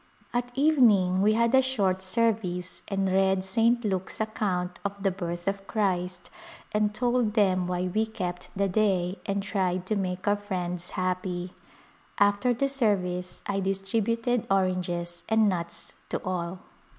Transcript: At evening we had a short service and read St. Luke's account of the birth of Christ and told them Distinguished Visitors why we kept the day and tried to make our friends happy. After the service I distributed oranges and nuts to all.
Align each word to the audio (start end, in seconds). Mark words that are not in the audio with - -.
At 0.33 0.51
evening 0.55 1.21
we 1.21 1.33
had 1.33 1.53
a 1.53 1.61
short 1.61 2.01
service 2.01 2.81
and 2.87 3.07
read 3.07 3.43
St. 3.43 3.85
Luke's 3.85 4.19
account 4.19 4.79
of 4.83 5.03
the 5.03 5.11
birth 5.11 5.47
of 5.47 5.67
Christ 5.67 6.31
and 6.71 6.91
told 6.91 7.35
them 7.35 7.67
Distinguished 7.67 7.67
Visitors 7.67 7.69
why 7.69 7.91
we 7.93 8.05
kept 8.33 8.49
the 8.55 8.67
day 8.67 9.19
and 9.27 9.43
tried 9.43 9.85
to 9.85 9.95
make 9.95 10.27
our 10.27 10.37
friends 10.37 10.89
happy. 10.97 11.53
After 12.17 12.51
the 12.51 12.67
service 12.67 13.43
I 13.45 13.59
distributed 13.59 14.47
oranges 14.49 15.23
and 15.29 15.47
nuts 15.47 15.93
to 16.09 16.23
all. 16.25 16.57